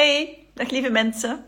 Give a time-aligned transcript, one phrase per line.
[0.00, 1.44] Hey, dag lieve mensen.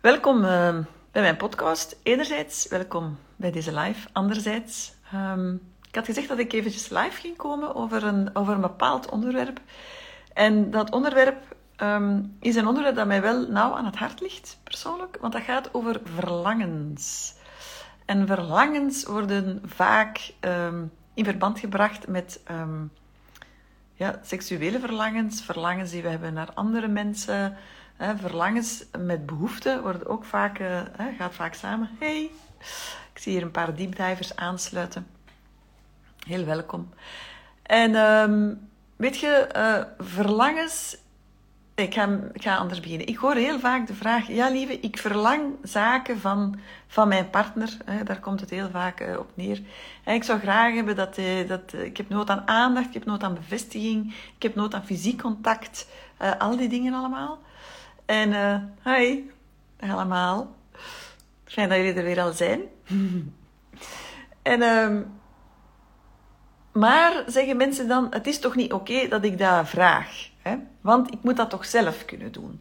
[0.00, 0.78] Welkom uh,
[1.10, 1.96] bij mijn podcast.
[2.02, 4.08] Enerzijds, welkom bij deze live.
[4.12, 8.60] Anderzijds, um, ik had gezegd dat ik eventjes live ging komen over een, over een
[8.60, 9.60] bepaald onderwerp.
[10.32, 14.58] En dat onderwerp um, is een onderwerp dat mij wel nauw aan het hart ligt,
[14.62, 15.18] persoonlijk.
[15.20, 17.34] Want dat gaat over verlangens.
[18.04, 20.32] En verlangens worden vaak
[21.14, 22.40] in verband gebracht met
[24.02, 27.56] ja, seksuele verlangens, verlangens die we hebben naar andere mensen,
[27.96, 30.80] hè, verlangens met behoeften worden ook vaak, uh,
[31.18, 31.90] gaat vaak samen.
[31.98, 32.30] Hey,
[33.12, 35.06] ik zie hier een paar deepdivers aansluiten.
[36.26, 36.88] Heel welkom.
[37.62, 40.96] En um, weet je, uh, verlangens
[41.74, 43.06] ik ga, ik ga anders beginnen.
[43.06, 47.76] Ik hoor heel vaak de vraag: ja, lieve, ik verlang zaken van, van mijn partner.
[48.04, 49.60] Daar komt het heel vaak uh, op neer.
[50.04, 53.04] Ik zou graag hebben dat, uh, dat uh, ik heb nood aan aandacht, ik heb
[53.04, 55.88] nood aan bevestiging, ik heb nood aan fysiek contact,
[56.38, 57.38] al die dingen allemaal.
[58.06, 58.32] En
[58.84, 59.20] hi,
[59.78, 60.54] allemaal.
[61.44, 62.60] Fijn dat jullie er weer al zijn.
[64.42, 65.20] en, um,
[66.72, 70.30] maar zeggen mensen dan: het is toch niet oké okay dat ik dat vraag?
[70.82, 72.60] Want ik moet dat toch zelf kunnen doen.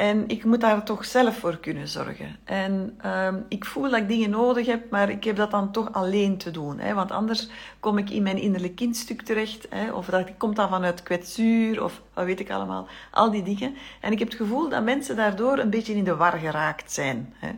[0.00, 2.36] En ik moet daar toch zelf voor kunnen zorgen.
[2.44, 5.92] En um, ik voel dat ik dingen nodig heb, maar ik heb dat dan toch
[5.92, 6.78] alleen te doen.
[6.78, 6.94] Hè?
[6.94, 7.48] Want anders
[7.80, 9.66] kom ik in mijn innerlijk kindstuk terecht.
[9.70, 9.92] Hè?
[9.92, 12.88] Of dat komt dan vanuit kwetsuur, of wat weet ik allemaal.
[13.10, 13.74] Al die dingen.
[14.00, 17.34] En ik heb het gevoel dat mensen daardoor een beetje in de war geraakt zijn.
[17.38, 17.50] Hè?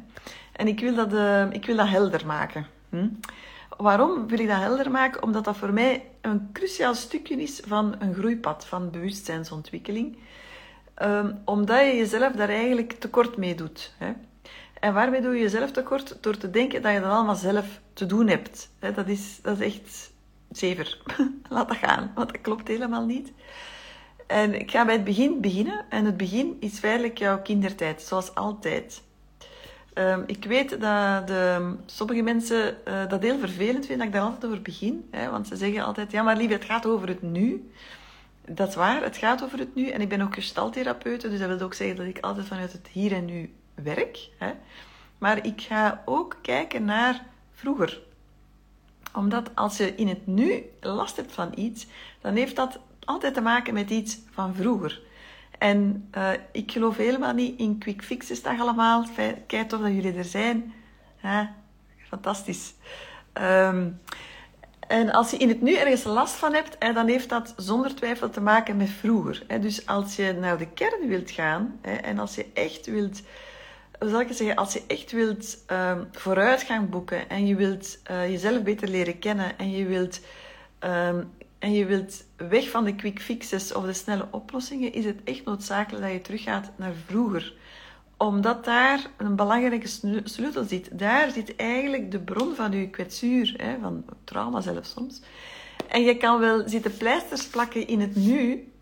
[0.52, 2.66] En ik wil dat, uh, ik wil dat helder maken.
[2.88, 3.08] Hm?
[3.82, 5.22] Waarom wil ik dat helder maken?
[5.22, 10.16] Omdat dat voor mij een cruciaal stukje is van een groeipad, van bewustzijnsontwikkeling.
[11.02, 13.94] Um, omdat je jezelf daar eigenlijk tekort mee doet.
[13.98, 14.12] Hè?
[14.80, 16.16] En waarmee doe je jezelf tekort?
[16.20, 18.70] Door te denken dat je dat allemaal zelf te doen hebt.
[18.78, 18.92] Hè?
[18.92, 20.12] Dat, is, dat is echt
[20.50, 21.02] zever.
[21.48, 23.32] Laat dat gaan, want dat klopt helemaal niet.
[24.26, 25.84] En ik ga bij het begin beginnen.
[25.88, 29.02] En het begin is feitelijk jouw kindertijd, zoals altijd.
[29.94, 34.22] Um, ik weet dat de, sommige mensen uh, dat heel vervelend vinden dat ik daar
[34.22, 35.08] altijd over begin.
[35.10, 37.70] Hè, want ze zeggen altijd, ja maar lieve, het gaat over het nu.
[38.48, 39.88] Dat is waar, het gaat over het nu.
[39.88, 42.88] En ik ben ook gestaltherapeute, dus dat wil ook zeggen dat ik altijd vanuit het
[42.92, 44.28] hier en nu werk.
[44.38, 44.52] Hè.
[45.18, 47.24] Maar ik ga ook kijken naar
[47.54, 48.00] vroeger.
[49.14, 51.86] Omdat als je in het nu last hebt van iets,
[52.20, 55.00] dan heeft dat altijd te maken met iets van vroeger.
[55.62, 59.06] En uh, ik geloof helemaal niet in quick fixes, dag allemaal.
[59.46, 60.72] Kijk tof dat jullie er zijn.
[62.08, 62.74] Fantastisch.
[63.34, 64.00] Um,
[64.88, 67.94] en als je in het nu ergens last van hebt, hè, dan heeft dat zonder
[67.94, 69.42] twijfel te maken met vroeger.
[69.46, 69.58] Hè.
[69.58, 73.22] Dus als je naar de kern wilt gaan hè, en als je echt wilt,
[73.98, 78.62] zal ik zeggen, als je echt wilt um, vooruitgang boeken en je wilt uh, jezelf
[78.62, 80.20] beter leren kennen en je wilt
[80.80, 81.30] um,
[81.62, 85.44] en je wilt weg van de quick fixes of de snelle oplossingen, is het echt
[85.44, 87.54] noodzakelijk dat je teruggaat naar vroeger.
[88.16, 89.88] Omdat daar een belangrijke
[90.24, 90.98] sleutel zit.
[90.98, 95.20] Daar zit eigenlijk de bron van je kwetsuur, hè, van trauma zelfs soms.
[95.88, 98.72] En je kan wel zitten pleisters plakken in het nu,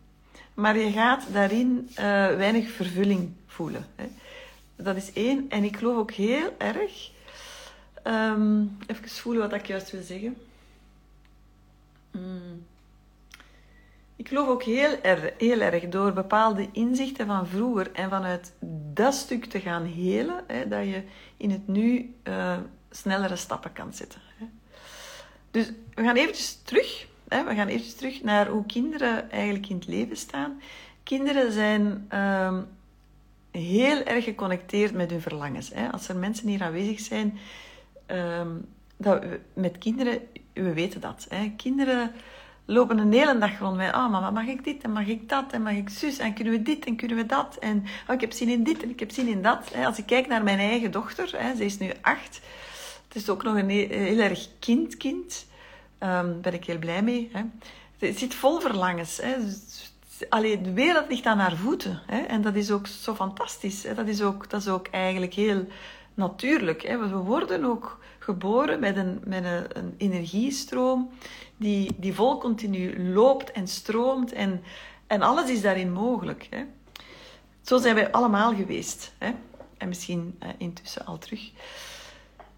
[0.55, 1.97] maar je gaat daarin uh,
[2.37, 3.87] weinig vervulling voelen.
[3.95, 4.05] Hè.
[4.77, 5.47] Dat is één.
[5.49, 7.11] En ik geloof ook heel erg.
[8.05, 10.37] Um, even voelen wat ik juist wil zeggen.
[12.11, 12.69] Mm.
[14.21, 18.53] Ik geloof ook heel, er, heel erg door bepaalde inzichten van vroeger en vanuit
[18.93, 21.03] dat stuk te gaan helen, hè, dat je
[21.37, 22.57] in het nu uh,
[22.91, 24.21] snellere stappen kan zetten.
[24.39, 24.45] Hè.
[25.51, 27.07] Dus we gaan eventjes terug.
[27.29, 30.61] Hè, we gaan eventjes terug naar hoe kinderen eigenlijk in het leven staan.
[31.03, 32.59] Kinderen zijn uh,
[33.51, 35.71] heel erg geconnecteerd met hun verlangens.
[35.75, 35.93] Hè.
[35.93, 37.39] Als er mensen hier aanwezig zijn
[38.11, 38.47] uh,
[38.97, 40.19] dat, met kinderen,
[40.53, 41.27] we weten dat.
[41.29, 41.53] Hè.
[41.57, 42.13] Kinderen
[42.71, 45.53] lopen een hele dag rond met, oh mama, mag ik dit en mag ik dat
[45.53, 48.21] en mag ik zus en kunnen we dit en kunnen we dat en oh, ik
[48.21, 49.73] heb zin in dit en ik heb zin in dat.
[49.85, 52.41] Als ik kijk naar mijn eigen dochter, ze is nu acht,
[53.09, 55.47] het is ook nog een heel, erg kind kind,
[55.99, 57.31] daar um, ben ik heel blij mee.
[57.99, 59.17] Het zit vol verlangens.
[59.23, 59.35] Hè.
[60.29, 62.03] Allee, de wereld ligt aan haar voeten.
[62.29, 63.87] En dat is ook zo fantastisch.
[63.95, 65.67] Dat, is ook, dat is ook eigenlijk heel
[66.15, 66.83] natuurlijk.
[66.83, 71.11] We worden ook geboren met een, met een, een energiestroom
[71.61, 74.63] die, die vol continu loopt en stroomt en,
[75.07, 76.47] en alles is daarin mogelijk.
[76.51, 76.65] Hè.
[77.63, 79.15] Zo zijn wij allemaal geweest.
[79.19, 79.31] Hè.
[79.79, 81.51] En misschien eh, intussen al terug.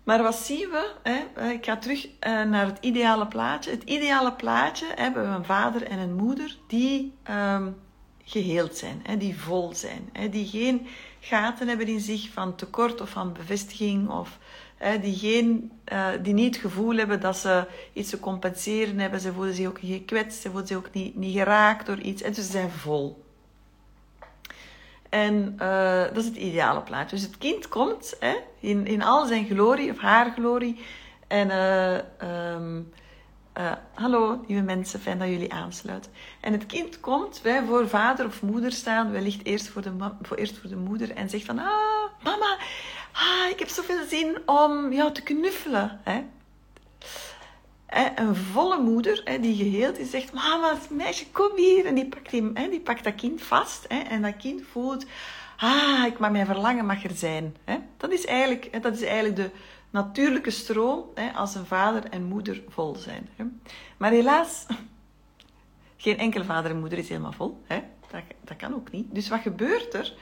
[0.05, 0.93] Maar wat zien we?
[1.03, 1.51] Hè?
[1.51, 3.71] Ik ga terug eh, naar het ideale plaatje.
[3.71, 7.77] Het ideale plaatje hebben we een vader en een moeder die um,
[8.33, 10.87] geheeld zijn, die vol zijn, die geen
[11.21, 14.39] gaten hebben in zich van tekort of van bevestiging of
[15.01, 19.21] die, geen, uh, die niet het gevoel hebben dat ze iets te compenseren hebben.
[19.21, 22.23] Ze voelen zich ook niet gekwetst, ze voelen zich ook niet, niet geraakt door iets.
[22.23, 23.25] En dus ze zijn vol.
[25.09, 27.17] En uh, dat is het ideale plaatje.
[27.17, 30.81] Dus het kind komt hè, in, in al zijn glorie, of haar glorie.
[31.27, 32.79] En uh,
[33.59, 36.13] uh, hallo, lieve mensen, fijn dat jullie aansluiten.
[36.41, 40.37] En het kind komt, wij voor vader of moeder staan, wellicht eerst voor de, voor,
[40.37, 42.59] eerst voor de moeder, en zegt van, ah, mama,
[43.13, 46.01] ah, ik heb zoveel zin om jou te knuffelen.
[46.03, 46.23] Hè?
[48.15, 51.87] Een volle moeder die geheeld is, zegt, mama, meisje, kom hier.
[51.87, 55.07] En die pakt, die, die pakt dat kind vast en dat kind voelt,
[55.57, 57.57] ah, ik mag mijn verlangen mag er zijn.
[57.97, 59.51] Dat, is eigenlijk, dat is eigenlijk de
[59.93, 63.29] natuurlijke stroom hè, als een vader en moeder vol zijn.
[63.37, 63.45] Hè.
[63.97, 64.67] Maar helaas,
[65.97, 67.63] geen enkele vader en moeder is helemaal vol.
[67.67, 67.83] Hè.
[68.11, 69.15] Dat, dat kan ook niet.
[69.15, 70.15] Dus wat gebeurt er?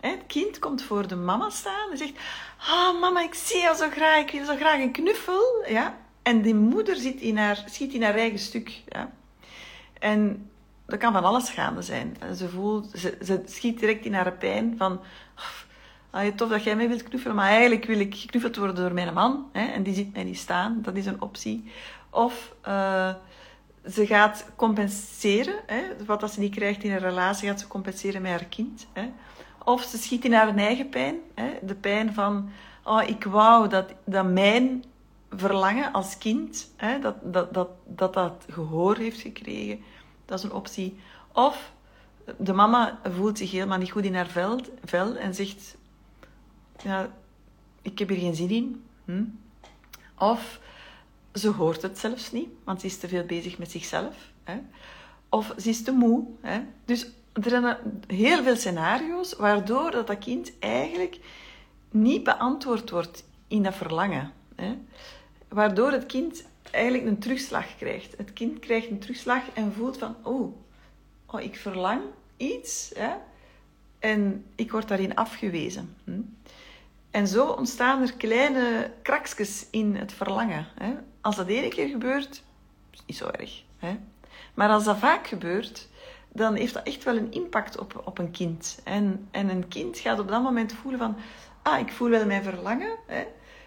[0.00, 2.12] Het kind komt voor de mama staan en zegt:
[2.58, 5.64] Ah, mama, ik zie jou zo graag, ik wil zo graag een knuffel.
[5.68, 5.98] Ja?
[6.22, 8.82] En die moeder zit in haar, schiet in haar eigen stuk.
[8.88, 9.12] Ja?
[9.98, 10.50] En
[10.86, 12.16] dat kan van alles gaande zijn.
[12.36, 15.00] Ze, voelt, ze, ze schiet direct in haar pijn van
[16.12, 19.14] ah, tof dat jij mij wilt knuffelen, maar eigenlijk wil ik geknuffeld worden door mijn
[19.14, 19.48] man.
[19.52, 20.78] Hè, en die ziet mij niet staan.
[20.82, 21.70] Dat is een optie.
[22.10, 23.14] Of uh,
[23.90, 25.54] ze gaat compenseren.
[25.66, 28.86] Hè, wat ze niet krijgt in een relatie, gaat ze compenseren met haar kind.
[28.92, 29.10] Hè.
[29.64, 31.14] Of ze schiet in haar eigen pijn.
[31.34, 32.50] Hè, de pijn van,
[32.84, 34.84] oh, ik wou dat, dat mijn
[35.30, 39.80] verlangen als kind, hè, dat, dat, dat, dat dat gehoor heeft gekregen.
[40.24, 41.00] Dat is een optie.
[41.32, 41.72] Of
[42.38, 45.76] de mama voelt zich helemaal niet goed in haar vel, vel en zegt
[46.82, 47.10] ja,
[47.82, 48.84] ik heb hier geen zin in.
[49.04, 49.24] Hm?
[50.18, 50.60] Of
[51.34, 54.16] ze hoort het zelfs niet, want ze is te veel bezig met zichzelf.
[54.44, 54.58] Hè?
[55.28, 56.24] Of ze is te moe.
[56.40, 56.60] Hè?
[56.84, 57.76] Dus er zijn
[58.06, 61.18] heel veel scenario's waardoor dat, kind eigenlijk
[61.90, 64.32] niet beantwoord wordt in dat verlangen.
[64.54, 64.78] Hè?
[65.48, 68.16] Waardoor het kind eigenlijk een terugslag krijgt.
[68.16, 70.56] Het kind krijgt een terugslag en voelt van, oh,
[71.26, 72.02] oh ik verlang
[72.36, 73.12] iets hè?
[73.98, 75.96] en ik word daarin afgewezen.
[76.04, 76.20] Hm?
[77.12, 80.66] En zo ontstaan er kleine kraksjes in het verlangen.
[80.74, 80.94] Hè.
[81.20, 82.42] Als dat één keer gebeurt,
[82.90, 83.62] is niet zo erg.
[83.78, 83.98] Hè.
[84.54, 85.88] Maar als dat vaak gebeurt,
[86.32, 88.80] dan heeft dat echt wel een impact op, op een kind.
[88.84, 91.16] En, en een kind gaat op dat moment voelen van...
[91.62, 92.96] Ah, ik voel wel mijn verlangen.
[93.06, 93.26] Hè.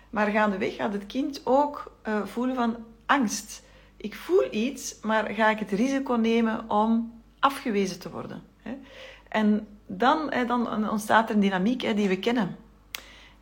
[0.10, 2.76] Maar gaandeweg gaat het kind ook uh, voelen van
[3.06, 3.64] angst.
[3.98, 8.44] Ik voel iets, maar ga ik het risico nemen om afgewezen te worden?
[8.62, 8.78] Hè.
[9.30, 12.64] En dan, dan ontstaat er een dynamiek hè, die we kennen.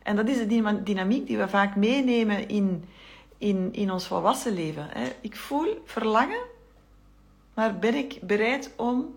[0.04, 2.84] En dat is de dynamiek die we vaak meenemen in,
[3.38, 4.88] in, in ons volwassen leven.
[5.20, 6.42] Ik voel verlangen,
[7.54, 9.14] maar ben ik bereid om,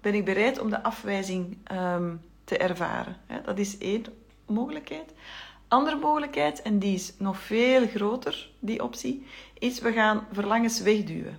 [0.00, 2.14] ben ik bereid om de afwijzing ehm,
[2.44, 3.16] te ervaren?
[3.44, 4.04] Dat is één
[4.46, 5.12] mogelijkheid.
[5.68, 9.26] Andere mogelijkheid, en die is nog veel groter, die optie,
[9.58, 11.38] is we gaan verlangens wegduwen.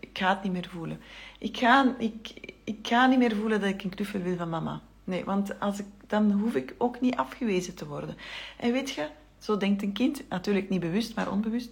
[0.00, 1.00] Ik ga het niet meer voelen.
[1.38, 2.34] Ik ga, ik,
[2.64, 4.82] ik ga niet meer voelen dat ik een knuffel wil van mama.
[5.08, 8.16] Nee, want als ik, dan hoef ik ook niet afgewezen te worden.
[8.56, 9.08] En weet je,
[9.38, 11.70] zo denkt een kind, natuurlijk niet bewust, maar onbewust.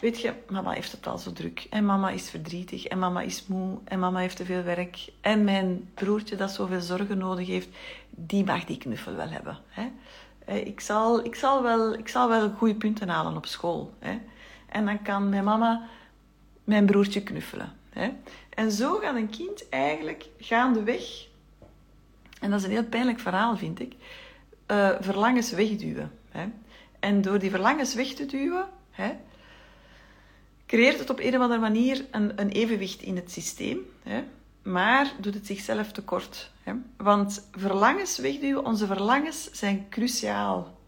[0.00, 1.66] Weet je, mama heeft het al zo druk.
[1.70, 2.84] En mama is verdrietig.
[2.84, 3.78] En mama is moe.
[3.84, 5.08] En mama heeft te veel werk.
[5.20, 7.68] En mijn broertje dat zoveel zorgen nodig heeft,
[8.10, 9.58] die mag die knuffel wel hebben.
[9.68, 9.90] Hè?
[10.44, 13.92] Eh, ik, zal, ik, zal wel, ik zal wel goede punten halen op school.
[13.98, 14.18] Hè?
[14.68, 15.88] En dan kan mijn mama
[16.64, 17.72] mijn broertje knuffelen.
[17.90, 18.10] Hè?
[18.54, 21.27] En zo gaat een kind eigenlijk gaandeweg
[22.40, 23.92] en dat is een heel pijnlijk verhaal, vind ik,
[24.66, 26.10] uh, verlangens wegduwen.
[26.30, 26.46] Hè.
[27.00, 29.12] En door die verlangens weg te duwen, hè,
[30.66, 33.78] creëert het op een of andere manier een, een evenwicht in het systeem.
[34.02, 34.24] Hè,
[34.62, 36.50] maar doet het zichzelf tekort.
[36.62, 36.72] Hè.
[36.96, 40.78] Want verlangens wegduwen, onze verlangens zijn cruciaal.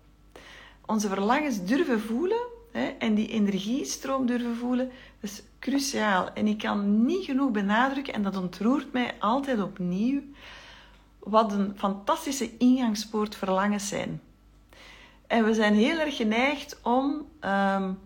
[0.87, 4.91] Onze verlangens durven voelen hè, en die energiestroom durven voelen,
[5.21, 6.33] is cruciaal.
[6.33, 10.23] En ik kan niet genoeg benadrukken, en dat ontroert mij altijd opnieuw,
[11.31, 14.21] wat een fantastische ingangspoort verlangens zijn.
[15.27, 17.99] En we zijn heel erg geneigd om um,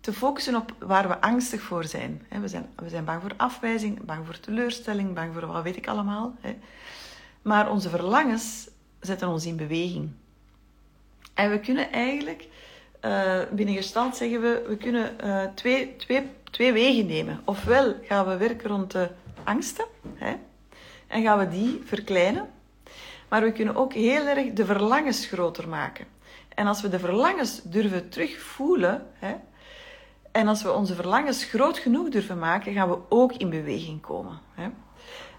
[0.00, 2.26] te focussen op waar we angstig voor zijn.
[2.40, 2.66] We zijn.
[2.76, 6.34] We zijn bang voor afwijzing, bang voor teleurstelling, bang voor wat weet ik allemaal.
[7.42, 8.68] Maar onze verlangens
[9.00, 10.10] zetten ons in beweging.
[11.34, 12.48] En we kunnen eigenlijk,
[13.04, 17.40] uh, binnen gestalt zeggen we, we kunnen uh, twee, twee, twee wegen nemen.
[17.44, 19.10] Ofwel gaan we werken rond de
[19.44, 19.84] angsten,
[21.14, 22.48] en gaan we die verkleinen.
[23.28, 26.06] Maar we kunnen ook heel erg de verlangens groter maken.
[26.48, 29.34] En als we de verlangens durven terugvoelen, hè,
[30.32, 34.38] en als we onze verlangens groot genoeg durven maken, gaan we ook in beweging komen.
[34.54, 34.68] Hè.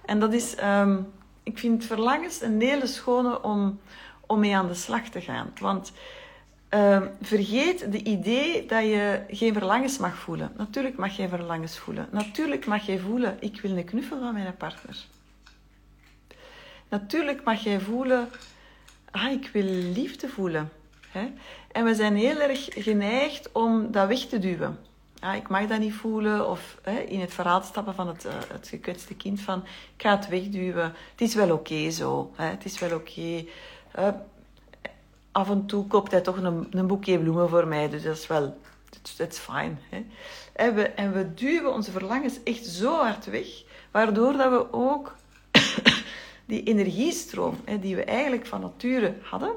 [0.05, 1.11] En dat is, um,
[1.43, 3.79] ik vind verlangens een hele schone om,
[4.25, 5.53] om mee aan de slag te gaan.
[5.59, 5.91] Want
[6.69, 10.51] um, vergeet de idee dat je geen verlangens mag voelen.
[10.57, 12.07] Natuurlijk mag je verlangens voelen.
[12.11, 15.13] Natuurlijk mag je voelen, ik wil een knuffel van mijn partner.
[16.95, 18.29] Natuurlijk mag jij voelen,
[19.11, 20.71] ah, ik wil liefde voelen.
[21.09, 21.33] Hè?
[21.71, 24.79] En we zijn heel erg geneigd om dat weg te duwen.
[25.19, 26.49] Ah, ik mag dat niet voelen.
[26.49, 29.63] Of hè, in het verhaal stappen van het, uh, het gekwetste kind van,
[29.95, 30.93] ik ga het wegduwen.
[31.11, 32.31] Het is wel oké zo.
[32.35, 32.45] Hè?
[32.45, 33.45] Het is wel oké.
[33.99, 34.07] Uh,
[35.31, 37.89] af en toe koopt hij toch een, een boekje bloemen voor mij.
[37.89, 38.57] Dus dat is wel,
[39.17, 39.79] dat is fijn.
[40.53, 43.47] En, we, en we duwen onze verlangens echt zo hard weg,
[43.91, 45.15] waardoor dat we ook
[46.45, 49.55] die energiestroom, die we eigenlijk van nature hadden,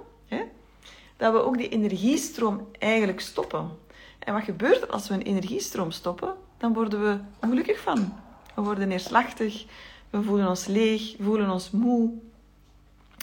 [1.17, 3.71] dat we ook die energiestroom eigenlijk stoppen.
[4.19, 6.35] En wat gebeurt er als we een energiestroom stoppen?
[6.59, 8.15] Dan worden we ongelukkig van.
[8.55, 9.65] We worden neerslachtig,
[10.11, 12.11] we voelen ons leeg, we voelen ons moe.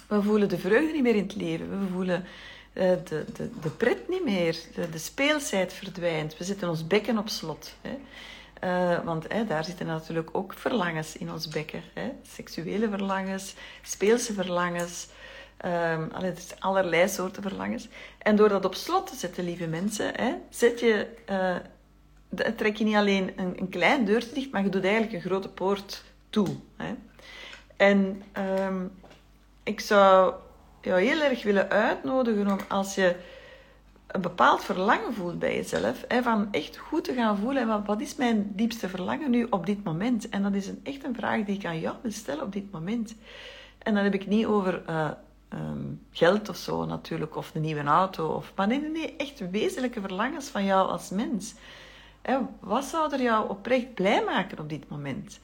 [0.08, 1.80] We voelen de vreugde niet meer in het leven.
[1.80, 2.24] We voelen
[2.74, 4.58] uh, de, de, de pret niet meer.
[4.76, 6.38] De, de speelsheid verdwijnt.
[6.38, 7.76] We zetten ons bekken op slot.
[8.66, 11.82] Uh, want hè, daar zitten natuurlijk ook verlangens in ons bekken.
[11.94, 12.12] Hè.
[12.28, 15.08] Seksuele verlangens, speelse verlangens.
[15.66, 17.88] Um, allee, er allerlei soorten verlangens.
[18.18, 21.56] En door dat op slot te zetten, lieve mensen, hè, zet je, uh,
[22.56, 25.50] trek je niet alleen een, een klein deurtje dicht, maar je doet eigenlijk een grote
[25.50, 26.48] poort toe.
[26.76, 26.94] Hè.
[27.78, 28.24] En
[28.60, 28.92] um,
[29.64, 30.34] ik zou
[30.82, 33.16] jou heel erg willen uitnodigen om als je
[34.16, 38.02] een bepaald verlangen voelt bij jezelf, hè, van echt goed te gaan voelen, wat, wat
[38.02, 40.30] is mijn diepste verlangen nu op dit moment?
[40.30, 42.72] En dat is een, echt een vraag die ik aan jou wil stellen op dit
[42.72, 43.16] moment.
[43.78, 45.10] En dan heb ik niet over uh,
[45.54, 49.50] um, geld of zo natuurlijk, of een nieuwe auto, of, maar nee, nee, nee, echt
[49.52, 51.54] wezenlijke verlangens van jou als mens.
[52.22, 55.40] Hè, wat zou er jou oprecht blij maken op dit moment?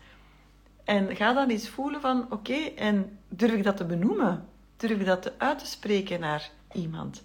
[0.84, 4.46] En ga dan eens voelen van, oké, en durf ik dat te benoemen?
[4.78, 7.22] Durf ik dat uit te spreken naar iemand?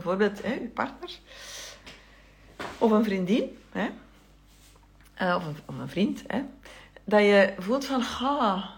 [0.00, 1.18] Bijvoorbeeld hè, uw partner,
[2.78, 3.88] of een vriendin, hè?
[5.22, 6.42] Uh, of, een, of, een, vriend, hè?
[7.04, 8.70] dat je voelt van, ha,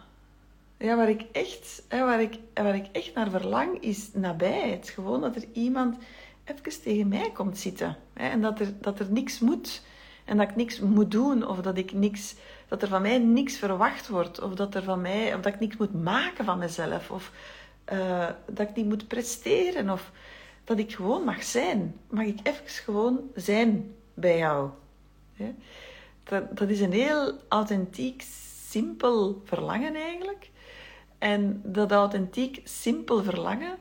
[0.76, 4.88] ja, waar ik echt, hè, waar ik, waar ik echt naar verlang, is nabijheid.
[4.88, 5.96] Gewoon dat er iemand
[6.44, 7.96] even tegen mij komt zitten.
[8.12, 9.82] Hè, en dat er, dat er niks moet.
[10.24, 11.46] En dat ik niks moet doen.
[11.46, 12.34] Of dat, ik niks,
[12.68, 14.40] dat er van mij niks verwacht wordt.
[14.40, 17.10] Of dat, er van mij, of dat ik niks moet maken van mezelf.
[17.10, 17.32] Of
[17.92, 19.90] uh, dat ik niet moet presteren.
[19.90, 20.10] Of
[20.76, 21.94] dat ik gewoon mag zijn.
[22.10, 24.70] Mag ik even gewoon zijn bij jou.
[26.24, 28.24] Dat, dat is een heel authentiek,
[28.68, 30.50] simpel verlangen eigenlijk.
[31.18, 33.78] En dat authentiek, simpel verlangen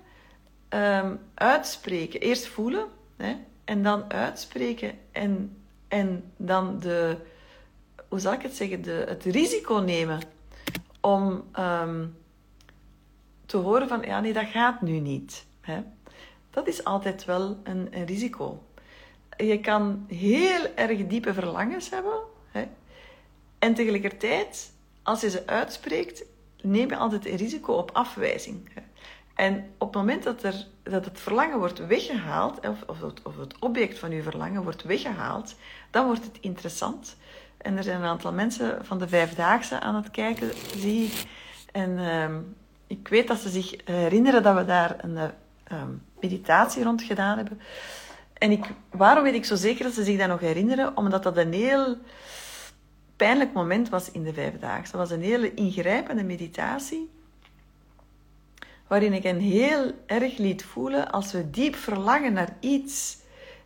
[0.69, 2.19] um, uitspreken.
[2.19, 4.97] Eerst voelen hè, en dan uitspreken.
[5.11, 5.57] En,
[5.87, 7.17] en dan de,
[8.07, 10.19] hoe zal ik het zeggen, de, het risico nemen
[11.01, 12.15] om um,
[13.45, 15.45] te horen van, ja nee, dat gaat nu niet.
[15.61, 15.81] Hè.
[16.51, 18.63] Dat is altijd wel een, een risico.
[19.37, 22.19] Je kan heel erg diepe verlangens hebben.
[22.51, 22.67] Hè,
[23.59, 24.71] en tegelijkertijd,
[25.03, 26.23] als je ze uitspreekt,
[26.61, 28.69] neem je altijd een risico op afwijzing.
[29.35, 33.37] En op het moment dat, er, dat het verlangen wordt weggehaald, of, of, het, of
[33.37, 35.55] het object van uw verlangen wordt weggehaald,
[35.91, 37.15] dan wordt het interessant.
[37.57, 41.25] En er zijn een aantal mensen van de Vijfdaagse aan het kijken, zie ik.
[41.71, 42.35] En uh,
[42.87, 45.31] ik weet dat ze zich herinneren dat we daar een
[45.71, 45.83] uh,
[46.21, 47.59] meditatie rond gedaan hebben.
[48.33, 50.97] En ik, waarom weet ik zo zeker dat ze zich dat nog herinneren?
[50.97, 51.97] Omdat dat een heel
[53.15, 54.91] pijnlijk moment was in de vijfdaagse.
[54.91, 57.09] Dat was een hele ingrijpende meditatie,
[58.87, 63.17] waarin ik een heel erg liet voelen als we diep verlangen naar iets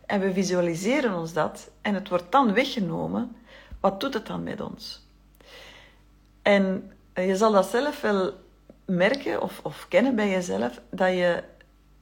[0.06, 3.36] en we visualiseren ons dat en het wordt dan weggenomen,
[3.80, 5.06] wat doet het dan met ons?
[6.42, 8.32] En je zal dat zelf wel
[8.84, 11.42] merken of, of kennen bij jezelf, dat je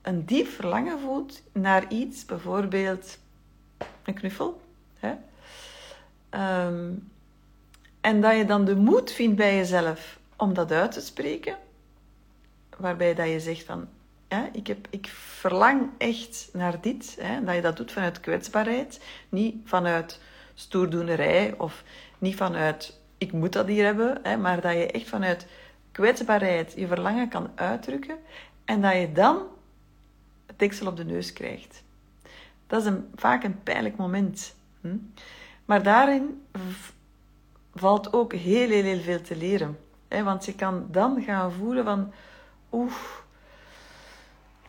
[0.04, 3.18] een diep verlangen voelt naar iets, bijvoorbeeld
[4.02, 4.60] een knuffel.
[4.98, 5.14] Hè?
[6.66, 7.12] Um,
[8.00, 11.56] en dat je dan de moed vindt bij jezelf om dat uit te spreken.
[12.76, 13.88] Waarbij dat je zegt van,
[14.28, 17.16] ja, ik, heb, ik verlang echt naar dit.
[17.20, 19.00] Hè, dat je dat doet vanuit kwetsbaarheid.
[19.28, 20.20] Niet vanuit
[20.54, 21.84] stoerdoenerij of
[22.18, 24.18] niet vanuit, ik moet dat hier hebben.
[24.22, 25.46] Hè, maar dat je echt vanuit
[25.92, 28.16] kwetsbaarheid je verlangen kan uitdrukken.
[28.64, 29.42] En dat je dan
[30.54, 31.82] het deksel op de neus krijgt.
[32.66, 34.54] Dat is een, vaak een pijnlijk moment.
[34.80, 34.96] Hm?
[35.64, 36.42] Maar daarin
[37.74, 39.78] valt ook heel, heel, heel veel te leren.
[40.08, 42.12] Want je kan dan gaan voelen van,
[42.72, 42.94] oeh,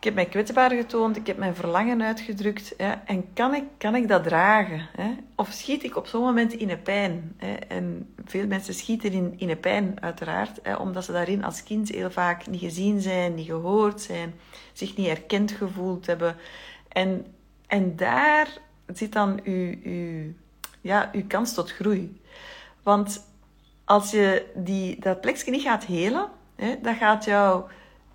[0.06, 2.76] heb mij kwetsbaar getoond, ik heb mijn verlangen uitgedrukt.
[3.04, 4.88] En kan ik, kan ik dat dragen?
[5.34, 7.40] Of schiet ik op zo'n moment in een pijn?
[7.68, 12.10] En veel mensen schieten in, in een pijn, uiteraard, omdat ze daarin als kind heel
[12.10, 14.34] vaak niet gezien zijn, niet gehoord zijn,
[14.72, 16.36] zich niet erkend gevoeld hebben.
[16.88, 17.26] En,
[17.66, 18.48] en daar
[18.94, 20.32] zit dan uw, uw,
[20.80, 22.20] ja, uw kans tot groei.
[22.82, 23.26] Want
[23.84, 27.64] als je die, dat plekje niet gaat helen, hè, dat gaat jou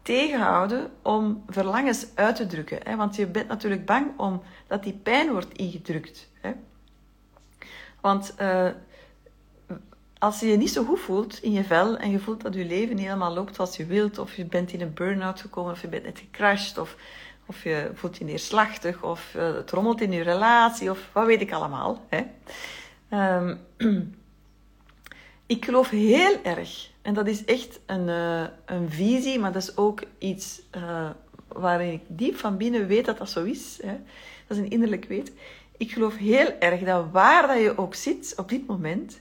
[0.01, 2.79] tegenhouden om verlangens uit te drukken.
[2.84, 2.96] Hè?
[2.96, 6.29] Want je bent natuurlijk bang om dat die pijn wordt ingedrukt.
[6.41, 6.51] Hè?
[8.01, 8.67] Want uh,
[10.17, 12.65] als je je niet zo goed voelt in je vel en je voelt dat je
[12.65, 15.81] leven niet helemaal loopt zoals je wilt, of je bent in een burn-out gekomen, of
[15.81, 16.96] je bent net gecrashed, of,
[17.46, 21.41] of je voelt je neerslachtig, of uh, het rommelt in je relatie, of wat weet
[21.41, 22.05] ik allemaal.
[22.10, 22.24] Hè?
[23.38, 23.60] Um,
[25.51, 29.77] ik geloof heel erg, en dat is echt een, uh, een visie, maar dat is
[29.77, 31.10] ook iets uh,
[31.48, 33.79] waarin ik diep van binnen weet dat dat zo is.
[33.81, 33.98] Hè?
[34.48, 35.31] Dat is een innerlijk weet.
[35.77, 39.20] Ik geloof heel erg dat waar dat je ook zit op dit moment,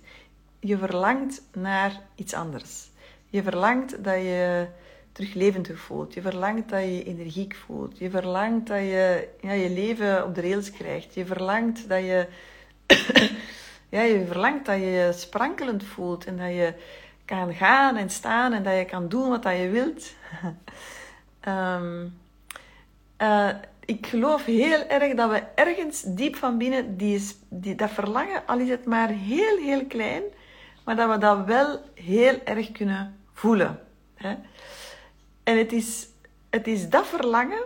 [0.60, 2.88] je verlangt naar iets anders.
[3.26, 4.66] Je verlangt dat je
[5.12, 6.14] terug levendig voelt.
[6.14, 7.98] Je verlangt dat je je energiek voelt.
[7.98, 11.14] Je verlangt dat je ja, je leven op de rails krijgt.
[11.14, 12.26] Je verlangt dat je,
[13.90, 16.74] ja, je verlangt dat je je sprankelend voelt en dat je
[17.24, 20.12] kan gaan en staan en dat je kan doen wat dat je wilt.
[21.48, 22.18] um,
[23.22, 23.48] uh,
[23.84, 28.58] ik geloof heel erg dat we ergens diep van binnen die, die, dat verlangen, al
[28.58, 30.22] is het maar heel, heel klein,
[30.84, 33.80] maar dat we dat wel heel erg kunnen voelen.
[34.14, 34.36] Hè?
[35.42, 36.08] En het is,
[36.50, 37.62] het is dat verlangen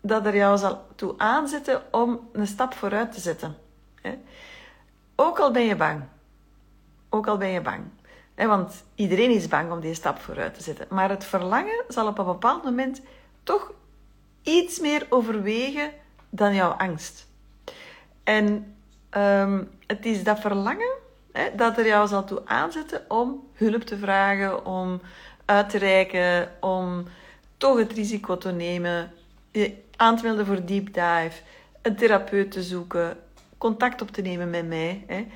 [0.00, 3.56] dat er jou zal toe aanzetten om een stap vooruit te zetten.
[4.02, 4.18] Hè?
[5.20, 6.02] Ook al ben je bang.
[7.08, 7.82] Ook al ben je bang.
[8.36, 10.86] Want iedereen is bang om die stap vooruit te zetten.
[10.90, 13.00] Maar het verlangen zal op een bepaald moment
[13.42, 13.72] toch
[14.42, 15.90] iets meer overwegen
[16.30, 17.26] dan jouw angst.
[18.24, 18.74] En
[19.16, 20.96] um, het is dat verlangen
[21.56, 25.00] dat er jou zal toe aanzetten om hulp te vragen, om
[25.44, 27.04] uit te reiken, om
[27.56, 29.12] toch het risico te nemen,
[29.50, 31.42] je aan te melden voor deep dive,
[31.82, 33.16] een therapeut te zoeken,
[33.58, 35.04] contact op te nemen met mij.
[35.06, 35.26] Hè.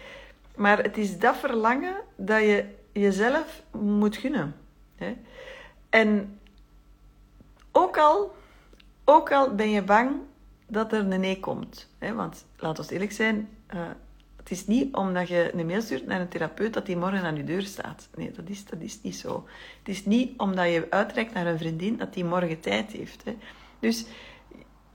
[0.57, 4.55] Maar het is dat verlangen dat je jezelf moet gunnen.
[4.97, 5.17] Hè.
[5.91, 6.38] En
[7.73, 8.35] ook al
[9.05, 10.11] ook al ben je bang
[10.66, 11.88] dat er een nee komt.
[11.99, 12.14] Hè?
[12.14, 13.81] Want laat we eerlijk zijn, uh,
[14.37, 17.37] het is niet omdat je een mail stuurt naar een therapeut dat die morgen aan
[17.37, 18.09] je deur staat.
[18.16, 19.46] Nee, dat is, dat is niet zo.
[19.79, 23.25] Het is niet omdat je uitreikt naar een vriendin dat die morgen tijd heeft.
[23.25, 23.37] Hè?
[23.79, 24.05] Dus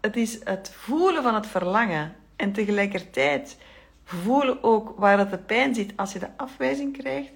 [0.02, 3.58] het is het voelen van het verlangen en tegelijkertijd
[4.04, 7.32] voelen ook waar het de pijn zit als je de afwijzing krijgt.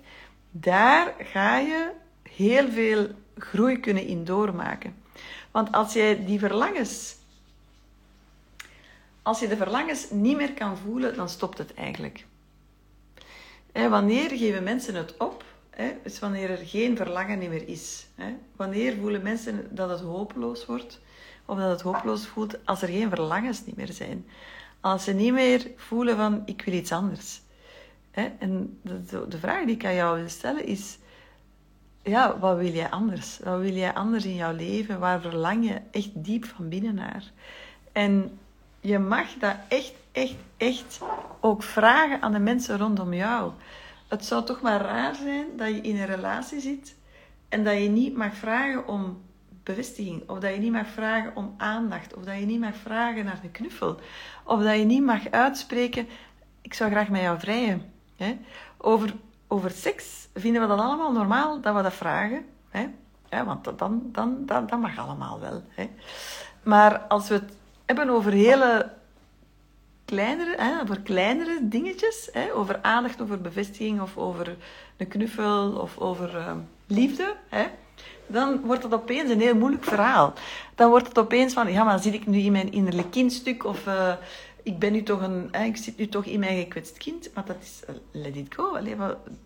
[0.52, 1.92] Daar ga je
[2.24, 4.96] heel veel groei kunnen in doormaken.
[5.52, 7.16] Want als jij die verlangens,
[9.22, 12.26] als je de verlangens niet meer kan voelen, dan stopt het eigenlijk.
[13.74, 15.44] wanneer geven mensen het op?
[15.70, 18.08] Hè, is wanneer er geen verlangen meer is.
[18.56, 21.00] Wanneer voelen mensen dat het hopeloos wordt?
[21.46, 24.26] Of dat het hopeloos voelt als er geen verlangens niet meer zijn.
[24.82, 27.42] Als ze niet meer voelen van, ik wil iets anders.
[28.12, 30.98] En de, de vraag die ik aan jou wil stellen is
[32.04, 33.40] ja, wat wil jij anders?
[33.44, 35.00] Wat wil jij anders in jouw leven?
[35.00, 37.32] Waar verlang je echt diep van binnen naar?
[37.92, 38.40] En
[38.80, 41.00] je mag dat echt, echt, echt
[41.40, 43.52] ook vragen aan de mensen rondom jou.
[44.08, 46.96] Het zou toch maar raar zijn dat je in een relatie zit
[47.50, 49.22] en dat je niet mag vragen om
[49.64, 53.26] bevestiging, of dat je niet mag vragen om aandacht, of dat je niet mag vragen
[53.26, 54.00] naar een knuffel,
[54.44, 56.08] of dat je niet mag uitspreken:
[56.62, 57.92] Ik zou graag met jou vrijen.
[58.16, 58.38] Hè?
[58.78, 59.14] Over
[59.52, 62.46] over seks vinden we dat allemaal normaal dat we dat vragen.
[62.70, 62.88] Hè?
[63.44, 65.64] Want dan, dan, dan, dat mag allemaal wel.
[65.70, 65.90] Hè?
[66.64, 67.54] Maar als we het
[67.86, 68.92] hebben over hele
[70.06, 74.58] kleinere, hè, over kleinere dingetjes, hè, over aandacht, over bevestiging of over
[74.98, 76.52] een knuffel of over uh,
[76.88, 77.66] liefde, hè,
[78.28, 80.34] dan wordt het opeens een heel moeilijk verhaal.
[80.76, 83.88] Dan wordt het opeens van, ja, maar zit ik nu in mijn innerlijk kindstuk of...
[83.88, 84.14] Uh,
[84.64, 87.56] ik ben nu toch een, ik zit nu toch in mijn gekwetst kind, maar dat
[87.62, 88.76] is, eh, let it go.
[88.76, 88.96] Allee,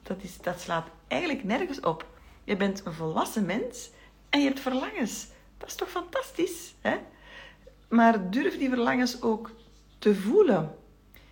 [0.04, 2.06] dat, is, dat slaat eigenlijk nergens op.
[2.44, 3.90] Je bent een volwassen mens
[4.30, 5.28] en je hebt verlangens.
[5.58, 6.98] Dat is toch fantastisch, hè?
[7.90, 9.52] Maar durf die verlangens ook
[10.00, 10.76] te voelen.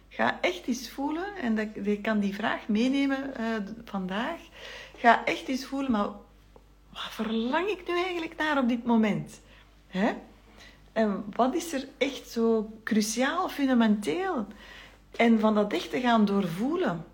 [0.10, 3.46] Ga echt eens voelen, en ik kan die vraag meenemen uh,
[3.86, 4.40] vandaag.
[4.98, 6.10] Ga echt eens voelen, maar
[6.94, 9.42] wat verlang ik nu eigenlijk naar op dit moment?
[9.88, 10.12] Hè?
[10.92, 14.48] En wat is er echt zo cruciaal, fundamenteel?
[15.16, 17.06] En van dat echt te gaan doorvoelen.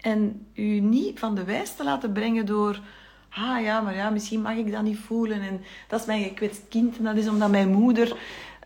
[0.00, 2.80] En u niet van de wijs te laten brengen door...
[3.28, 5.40] Ah ja, maar ja, misschien mag ik dat niet voelen.
[5.40, 6.98] En dat is mijn gekwetst kind.
[6.98, 8.16] En dat is omdat mijn moeder...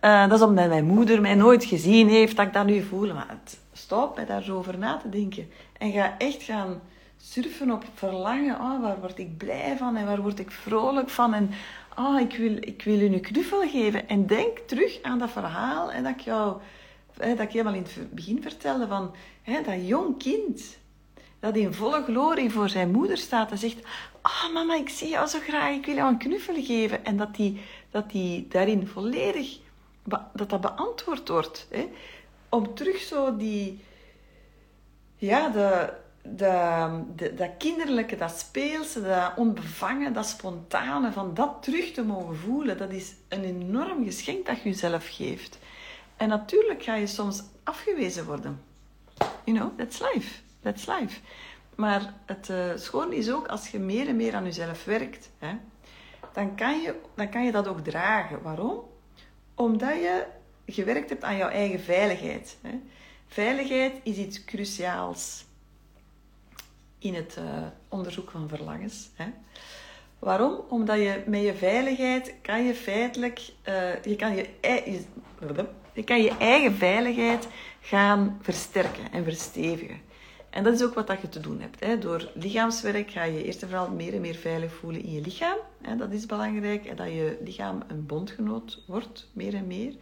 [0.05, 3.15] Uh, dat is omdat mijn moeder mij nooit gezien heeft dat ik dat nu voel.
[3.15, 3.39] Maar
[3.73, 5.51] stop bij daar zo over na te denken.
[5.79, 6.81] En ga echt gaan
[7.31, 8.55] surfen op verlangen.
[8.55, 11.35] Oh, waar word ik blij van en waar word ik vrolijk van?
[11.35, 11.51] En
[11.99, 14.09] oh, ik wil, ik wil een knuffel geven.
[14.09, 16.61] En denk terug aan dat verhaal en dat ik jou,
[17.15, 20.79] dat ik helemaal in het begin vertelde van hè, dat jong kind.
[21.41, 23.79] dat in volle glorie voor zijn moeder staat en zegt:
[24.23, 27.05] oh, mama, ik zie jou zo graag, ik wil jou een knuffel geven.
[27.05, 27.61] En dat die,
[27.91, 29.59] dat die daarin volledig
[30.33, 31.67] dat dat beantwoord wordt.
[31.71, 31.89] Hè?
[32.49, 33.81] Om terug zo die,
[35.17, 35.93] ja, de,
[36.37, 42.79] de, dat kinderlijke, dat speelse, dat onbevangen, dat spontane, van dat terug te mogen voelen,
[42.79, 45.59] dat is een enorm geschenk dat je jezelf geeft.
[46.17, 48.61] En natuurlijk ga je soms afgewezen worden.
[49.45, 50.41] You know, that's life.
[50.63, 51.21] That's life.
[51.75, 55.57] Maar het uh, schoon is ook als je meer en meer aan jezelf werkt, hè,
[56.33, 58.43] dan, kan je, dan kan je dat ook dragen.
[58.43, 58.81] Waarom?
[59.55, 60.25] Omdat je
[60.67, 62.57] gewerkt hebt aan jouw eigen veiligheid.
[62.63, 62.81] Hè.
[63.27, 65.45] Veiligheid is iets cruciaals
[67.07, 67.45] in het uh,
[67.89, 69.11] onderzoek van verlangens.
[69.15, 69.27] Hè.
[70.19, 70.61] Waarom?
[70.69, 74.49] Omdat je met je veiligheid kan je feitelijk, uh, je, kan je,
[75.93, 77.49] je, kan je eigen veiligheid
[77.81, 80.01] gaan versterken en verstevigen.
[80.51, 81.85] En dat is ook wat dat je te doen hebt.
[81.85, 81.99] Hè.
[81.99, 85.59] Door lichaamswerk ga je eerst en vooral meer en meer veilig voelen in je lichaam.
[85.83, 85.97] Hè.
[85.97, 86.85] Dat is belangrijk.
[86.85, 89.95] En dat je lichaam een bondgenoot wordt, meer en meer.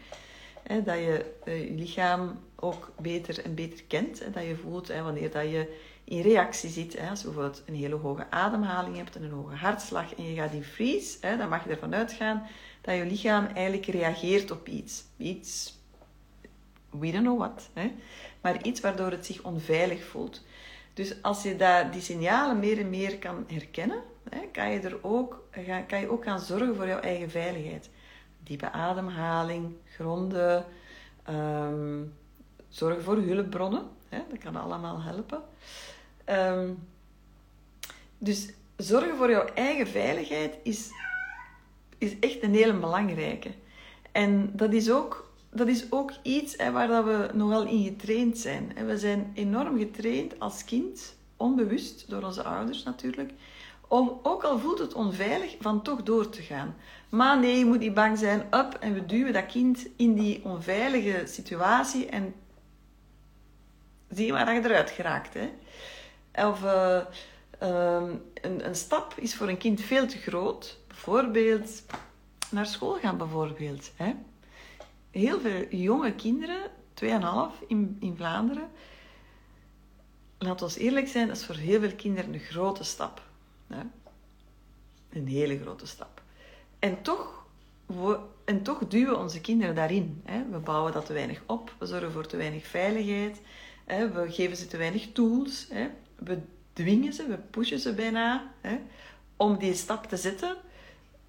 [0.62, 0.82] Hè.
[0.82, 4.20] Dat je uh, je lichaam ook beter en beter kent.
[4.20, 6.98] En dat je voelt wanneer dat je in reactie zit.
[6.98, 7.08] Hè.
[7.10, 10.52] Als je bijvoorbeeld een hele hoge ademhaling hebt en een hoge hartslag en je gaat
[10.52, 12.46] in freeze, hè, dan mag je ervan uitgaan
[12.80, 15.04] dat je lichaam eigenlijk reageert op iets.
[15.16, 15.78] Iets,
[16.90, 17.70] we don't know what.
[17.72, 17.92] Hè
[18.44, 20.42] maar iets waardoor het zich onveilig voelt.
[20.94, 24.02] Dus als je daar die signalen meer en meer kan herkennen,
[24.52, 25.48] kan, je er ook,
[25.86, 27.90] kan je ook gaan zorgen voor jouw eigen veiligheid.
[28.42, 30.64] Diepe ademhaling, gronden,
[31.30, 32.14] um,
[32.68, 33.86] zorgen voor hulpbronnen.
[34.08, 35.42] Hè, dat kan allemaal helpen.
[36.24, 36.70] Ehm,
[38.18, 40.90] dus zorgen voor jouw eigen veiligheid is,
[41.98, 43.50] is echt een hele belangrijke.
[44.12, 48.38] En dat is ook dat is ook iets hè, waar dat we nogal in getraind
[48.38, 48.72] zijn.
[48.86, 53.32] We zijn enorm getraind als kind, onbewust door onze ouders natuurlijk,
[53.88, 56.76] om, ook al voelt het onveilig, van toch door te gaan.
[57.08, 60.44] Maar nee, je moet niet bang zijn, up, en we duwen dat kind in die
[60.44, 62.34] onveilige situatie en
[64.08, 65.34] zie waar je eruit geraakt.
[65.34, 65.50] Hè?
[66.34, 67.00] Of uh,
[67.58, 70.78] een, een stap is voor een kind veel te groot.
[70.86, 71.82] Bijvoorbeeld
[72.50, 73.90] naar school gaan, bijvoorbeeld.
[73.96, 74.14] Hè?
[75.14, 76.70] heel veel jonge kinderen,
[77.04, 78.68] 2,5 in, in Vlaanderen.
[80.38, 83.22] Laat ons eerlijk zijn, dat is voor heel veel kinderen een grote stap.
[83.66, 83.80] Hè?
[85.10, 86.22] Een hele grote stap.
[86.78, 87.46] En toch,
[87.86, 90.22] we, en toch duwen onze kinderen daarin.
[90.24, 90.44] Hè?
[90.50, 93.40] We bouwen dat te weinig op, we zorgen voor te weinig veiligheid,
[93.84, 94.10] hè?
[94.10, 95.88] we geven ze te weinig tools, hè?
[96.24, 96.38] We
[96.72, 98.80] dwingen ze, we pushen ze bijna hè?
[99.36, 100.56] om die stap te zetten.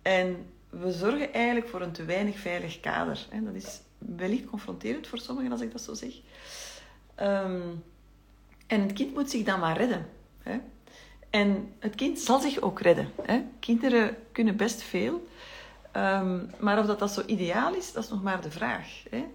[0.01, 3.27] En we zorgen eigenlijk voor een te weinig veilig kader.
[3.29, 6.13] En dat is wellicht confronterend voor sommigen als ik dat zo zeg.
[7.15, 7.61] Ehm,
[8.67, 10.07] en het kind moet zich dan maar redden.
[10.43, 10.59] Hè?
[11.29, 13.09] En het kind zal zich ook redden.
[13.21, 13.41] Hè?
[13.59, 15.27] Kinderen kunnen best veel.
[15.91, 19.03] Ehm, maar of dat, dat zo ideaal is, dat is nog maar de vraag.
[19.09, 19.25] Hè?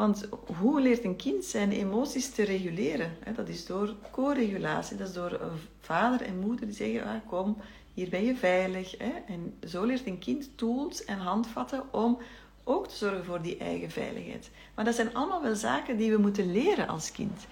[0.00, 3.16] Want hoe leert een kind zijn emoties te reguleren?
[3.36, 4.96] Dat is door co-regulatie.
[4.96, 5.40] Dat is door
[5.80, 7.56] vader en moeder die zeggen, ah, kom,
[7.94, 8.96] hier ben je veilig.
[8.96, 12.18] En zo leert een kind tools en handvatten om
[12.64, 14.50] ook te zorgen voor die eigen veiligheid.
[14.74, 17.46] Maar dat zijn allemaal wel zaken die we moeten leren als kind.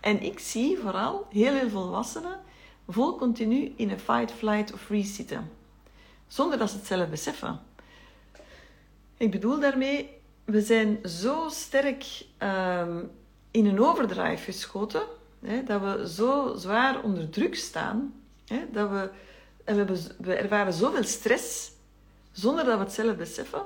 [0.00, 2.40] En ik zie vooral heel veel volwassenen
[2.88, 5.50] vol continu in een fight, flight of freeze zitten.
[6.26, 7.60] Zonder dat ze het zelf beseffen.
[9.16, 13.10] Ik bedoel daarmee, we zijn zo sterk um,
[13.50, 15.02] in een overdrive geschoten,
[15.40, 18.14] hè, dat we zo zwaar onder druk staan,
[18.46, 19.10] hè, dat we
[19.64, 21.70] en we, we ervaren zoveel stress
[22.32, 23.62] zonder dat we het zelf beseffen,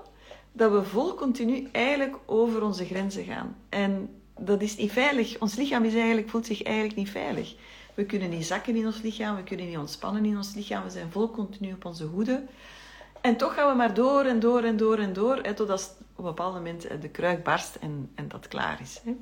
[0.52, 3.56] dat we vol continu eigenlijk over onze grenzen gaan.
[3.68, 4.08] En
[4.38, 5.38] dat is niet veilig.
[5.38, 7.54] Ons lichaam eigenlijk, voelt zich eigenlijk niet veilig.
[7.94, 10.90] We kunnen niet zakken in ons lichaam, we kunnen niet ontspannen in ons lichaam, we
[10.90, 12.42] zijn vol continu op onze hoede.
[13.20, 16.18] En toch gaan we maar door en door en door en door, hè, totdat op
[16.18, 19.00] een bepaald moment de kruik barst en, en dat klaar is.
[19.04, 19.16] Hè.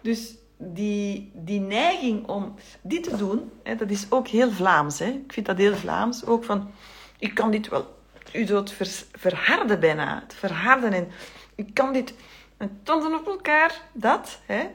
[0.00, 4.98] Dus die, die neiging om dit te doen, hè, dat is ook heel Vlaams.
[4.98, 5.06] Hè.
[5.06, 6.26] Ik vind dat heel Vlaams.
[6.26, 6.70] Ook van,
[7.18, 7.98] ik kan dit wel...
[8.32, 8.74] U doet
[9.12, 10.20] verharden bijna.
[10.22, 11.08] Het verharden en
[11.54, 12.14] ik kan dit...
[12.56, 14.40] En tanden op elkaar, dat.
[14.46, 14.66] Hè.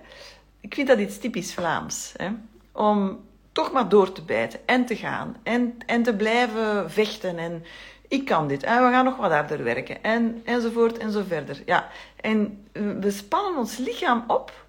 [0.62, 2.13] Ik vind dat iets typisch Vlaams.
[2.17, 2.30] Hè.
[2.71, 5.38] Om toch maar door te bijten en te gaan.
[5.43, 7.38] En, en te blijven vechten.
[7.38, 7.63] En
[8.08, 8.63] ik kan dit.
[8.63, 10.04] En we gaan nog wat harder werken.
[10.04, 11.62] En, enzovoort en zo verder.
[11.65, 11.89] Ja.
[12.15, 12.68] En
[13.02, 14.65] we spannen ons lichaam op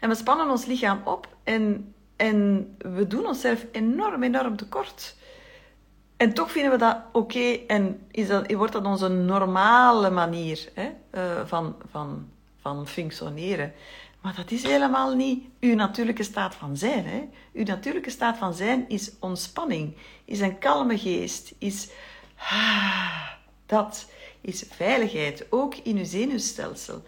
[0.00, 5.16] en we spannen ons lichaam op en, en we doen onszelf enorm, enorm tekort.
[6.16, 10.90] En toch vinden we dat oké en is dat, wordt dat onze normale manier hè,
[11.14, 12.28] uh, van, van,
[12.60, 13.72] van functioneren.
[14.20, 17.06] Maar dat is helemaal niet uw natuurlijke staat van zijn.
[17.06, 17.28] Hè?
[17.52, 21.88] Uw natuurlijke staat van zijn is ontspanning, is een kalme geest, is
[22.36, 23.28] ah,
[23.66, 27.02] dat, is veiligheid, ook in uw zenuwstelsel.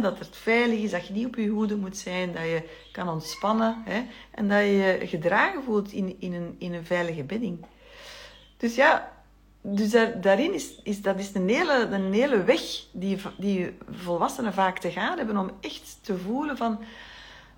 [0.00, 3.08] Dat het veilig is, dat je niet op je hoede moet zijn, dat je kan
[3.08, 4.06] ontspannen hè?
[4.30, 7.66] en dat je je gedragen voelt in, in, een, in een veilige bedding.
[8.56, 9.13] Dus ja,
[9.66, 12.60] dus daarin is, is dat is een hele, een hele weg
[12.92, 16.78] die, die volwassenen vaak te gaan hebben om echt te voelen van,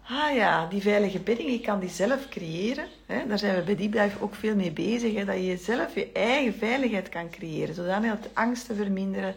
[0.09, 2.87] ah ja, die veilige bedding, ik kan die zelf creëren.
[3.07, 3.27] Hè?
[3.27, 5.25] Daar zijn we bij Deep ook veel mee bezig, hè?
[5.25, 9.35] dat je zelf je eigen veiligheid kan creëren, zodanig dat angsten verminderen,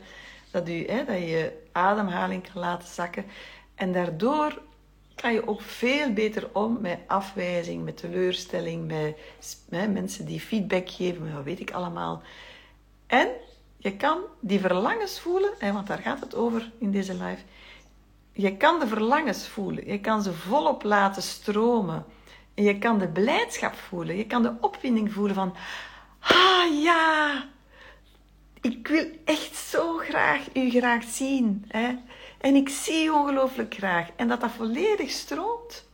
[0.52, 3.26] dat, u, hè, dat je ademhaling kan laten zakken.
[3.76, 4.62] En daardoor
[5.16, 9.18] kan je ook veel beter om met afwijzing, met teleurstelling, met
[9.70, 12.22] hè, mensen die feedback geven, met wat weet ik allemaal.
[13.10, 13.30] En
[13.78, 17.42] je kan die verlangens voelen, want daar gaat het over in deze live.
[18.32, 19.88] Je kan de verlangens voelen.
[19.88, 22.06] Je kan ze volop laten stromen.
[22.54, 24.16] En je kan de blijdschap voelen.
[24.16, 25.56] Je kan de opwinding voelen van...
[26.20, 27.44] Ah ja,
[28.62, 31.66] ik wil echt zo graag u graag zien.
[31.68, 31.96] Hè?
[32.38, 34.08] En ik zie u ongelooflijk graag.
[34.16, 35.89] En dat dat volledig stroomt.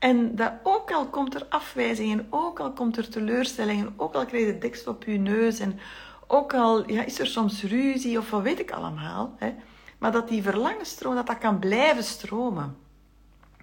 [0.00, 4.14] En dat ook al komt er afwijzing en ook al komt er teleurstelling en ook
[4.14, 5.78] al krijg je deksel op je neus en
[6.26, 9.54] ook al ja, is er soms ruzie of wat weet ik allemaal, hè,
[9.98, 12.76] maar dat die verlangensstroom, dat dat kan blijven stromen.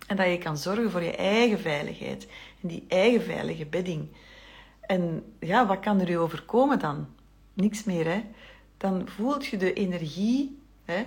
[0.08, 2.28] En dat je kan zorgen voor je eigen veiligheid
[2.62, 4.08] en die eigen veilige bedding.
[4.82, 7.08] En ja, wat kan er je overkomen dan?
[7.54, 8.24] Niks meer, hè?
[8.78, 11.06] Dan voelt je de energie, hè,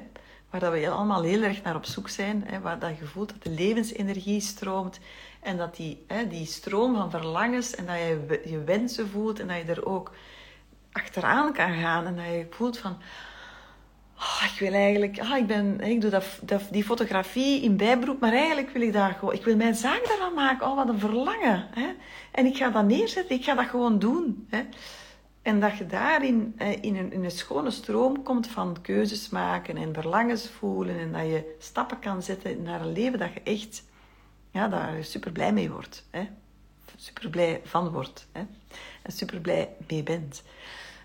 [0.50, 3.28] waar dat we allemaal heel erg naar op zoek zijn, hè, waar dat je voelt
[3.28, 5.00] dat de levensenergie stroomt
[5.40, 9.46] en dat die, hè, die stroom van verlangens en dat je je wensen voelt en
[9.46, 10.12] dat je er ook
[10.92, 12.96] achteraan kan gaan en dat je voelt van,
[14.16, 18.20] oh, ik wil eigenlijk, ah, ik, ben, ik doe dat, dat, die fotografie in bijberoep,
[18.20, 20.66] maar eigenlijk wil ik daar gewoon, ik wil mijn zaak daarvan maken.
[20.66, 21.68] Oh, wat een verlangen.
[21.70, 21.88] Hè?
[22.30, 24.46] En ik ga dat neerzetten, ik ga dat gewoon doen.
[24.50, 24.62] Hè?
[25.42, 29.76] En dat je daarin eh, in een, in een schone stroom komt van keuzes maken
[29.76, 30.98] en verlangens voelen.
[30.98, 33.84] En dat je stappen kan zetten naar een leven dat je echt
[34.50, 36.06] ja, daar super blij mee wordt.
[36.10, 36.28] Hè?
[36.96, 38.26] Super blij van wordt.
[38.32, 38.40] Hè?
[39.02, 40.42] En super blij mee bent.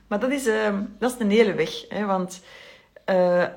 [0.07, 1.89] Maar dat is, uh, dat is een hele weg.
[1.89, 2.05] Hè?
[2.05, 2.41] Want
[3.09, 3.47] uh,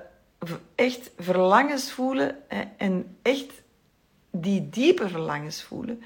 [0.75, 2.63] echt verlangens voelen hè?
[2.77, 3.63] en echt
[4.31, 6.03] die diepe verlangens voelen,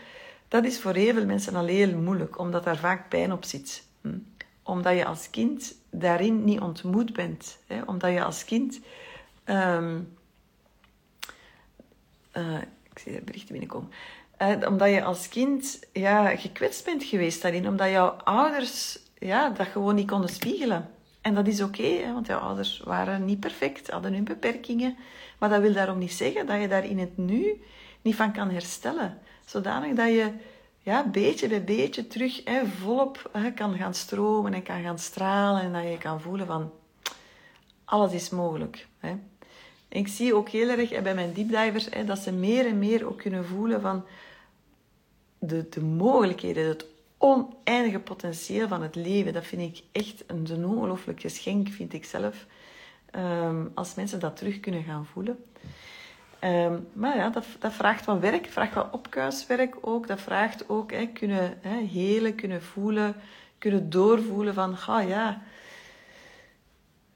[0.48, 3.84] dat is voor heel veel mensen al heel moeilijk, omdat daar vaak pijn op zit.
[4.00, 4.18] Hm?
[4.62, 7.58] Omdat je als kind daarin niet ontmoet bent.
[7.66, 7.82] Hè?
[7.82, 8.80] Omdat je als kind.
[9.44, 10.16] Um,
[12.36, 12.58] uh,
[12.92, 13.90] ik zie er berichten binnenkomen.
[14.38, 17.68] Uh, omdat je als kind ja, gekwetst bent geweest daarin.
[17.68, 20.90] Omdat jouw ouders ja, dat gewoon niet konden spiegelen.
[21.20, 24.96] En dat is oké, want jouw ouders waren niet perfect, hadden hun beperkingen.
[25.38, 27.62] Maar dat wil daarom niet zeggen dat je daar in het nu
[28.02, 29.18] niet van kan herstellen.
[29.44, 30.32] Zodanig dat je
[30.82, 35.62] ja, beetje bij beetje terug hè, volop hè, kan gaan stromen en kan gaan stralen.
[35.62, 36.72] En dat je kan voelen van,
[37.84, 38.86] alles is mogelijk.
[38.98, 39.16] Hè.
[39.88, 43.18] ik zie ook heel erg bij mijn deepdivers hè, dat ze meer en meer ook
[43.18, 44.04] kunnen voelen van
[45.38, 46.86] de, de mogelijkheden, het
[47.18, 49.32] oneindige potentieel van het leven.
[49.32, 52.46] Dat vind ik echt een, ongelooflijk geschenk, vind ik zelf.
[53.16, 55.44] Um, als mensen dat terug kunnen gaan voelen.
[56.44, 60.06] Um, maar ja, dat, dat, vraagt wat werk, vraagt wat opkuiswerk ook.
[60.06, 63.14] Dat vraagt ook hè, kunnen hè, helen, kunnen voelen,
[63.58, 65.42] kunnen doorvoelen van, ah ja,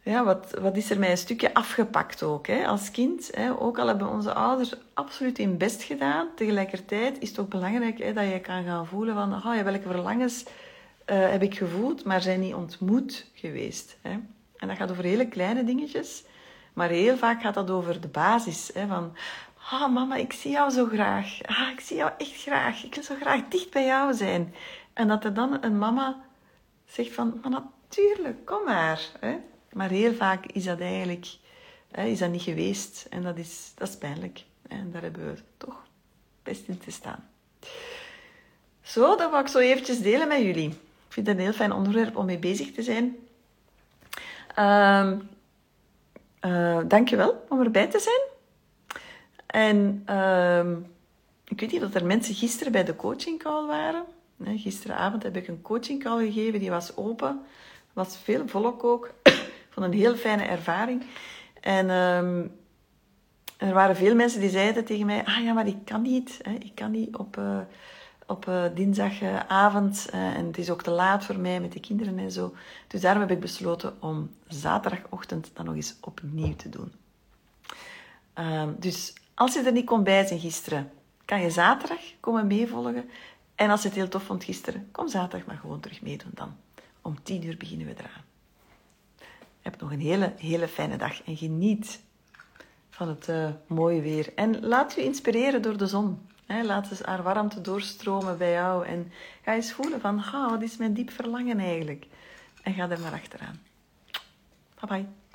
[0.03, 3.31] ja, wat, wat is er mij een stukje afgepakt ook hè, als kind.
[3.33, 3.61] Hè.
[3.61, 8.12] Ook al hebben onze ouders absoluut hun best gedaan, tegelijkertijd is het ook belangrijk hè,
[8.12, 12.23] dat je kan gaan voelen van oh, ja, welke verlangens uh, heb ik gevoeld, maar
[12.23, 13.97] zijn niet ontmoet geweest.
[14.03, 14.11] Hè.
[14.57, 16.25] En dat gaat over hele kleine dingetjes,
[16.77, 18.71] maar heel vaak gaat dat over de basis.
[18.75, 19.17] Hè, van,
[19.71, 21.39] ah mama, ik zie jou zo graag.
[21.43, 22.85] Ah, ik zie jou echt graag.
[22.85, 24.55] Ik wil zo graag dicht bij jou zijn.
[24.93, 26.17] En dat er dan een mama
[26.87, 29.01] zegt van, natuurlijk, kom maar.
[29.21, 29.37] Hè.
[29.73, 31.27] Maar heel vaak is dat eigenlijk
[31.91, 33.07] hè, is dat niet geweest.
[33.11, 34.45] En dat is, dat is pijnlijk.
[34.69, 35.83] En daar hebben we toch
[36.43, 37.29] best in te staan.
[38.83, 40.69] Zo, dat wil ik zo eventjes delen met jullie.
[40.69, 43.17] Ik vind het een heel fijn onderwerp om mee bezig te zijn.
[44.59, 45.29] Um,
[46.40, 48.20] uh, dankjewel om erbij te zijn.
[49.46, 50.79] En uh,
[51.49, 54.05] ik weet niet of er mensen gisteren bij de coaching call waren.
[54.44, 57.40] gisteravond heb ik een coaching call gegeven, die was open.
[57.92, 59.11] was veel volk ook
[59.70, 61.03] vond een heel fijne ervaring.
[61.61, 62.53] En um,
[63.57, 66.38] er waren veel mensen die zeiden tegen mij: Ah ja, maar ik kan niet.
[66.42, 66.53] Hè.
[66.53, 67.59] Ik kan niet op, uh,
[68.27, 70.09] op uh, dinsdagavond.
[70.15, 72.55] Uh, en het is ook te laat voor mij met de kinderen en zo.
[72.87, 76.93] Dus daarom heb ik besloten om zaterdagochtend dat nog eens opnieuw te doen.
[78.35, 80.91] Um, dus Als je er niet kon bij zijn gisteren,
[81.25, 83.11] kan je zaterdag komen meevolgen.
[83.55, 86.57] En als je het heel tof vond gisteren, kom zaterdag maar gewoon terug meedoen dan.
[87.03, 88.25] Om tien uur beginnen we eraan.
[89.62, 92.01] Heb nog een hele, hele fijne dag en geniet
[92.91, 94.33] van het uh, mooie weer.
[94.35, 96.19] En laat u inspireren door de zon.
[96.47, 98.87] Laat eens haar warmte doorstromen bij jou.
[98.87, 102.07] En ga eens voelen van, oh, wat is mijn diep verlangen eigenlijk?
[102.63, 103.61] En ga er maar achteraan.
[104.81, 105.26] Bye bye.